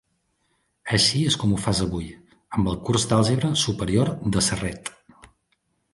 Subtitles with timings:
[0.97, 2.09] Així és com ho fas avui,
[2.59, 4.91] amb el Curs d'àlgebra superior de Serret.